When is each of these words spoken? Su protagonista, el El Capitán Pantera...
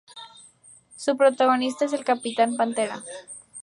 Su 0.95 1.15
protagonista, 1.15 1.85
el 1.85 1.93
El 1.93 2.03
Capitán 2.03 2.57
Pantera... 2.57 3.03